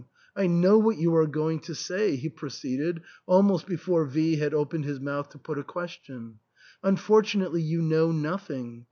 [0.35, 4.83] I know what you are going to say," he proceeded almost before V had opened
[4.85, 6.39] his mouth to put a question."
[6.83, 8.79] Un fortunately you know nothing.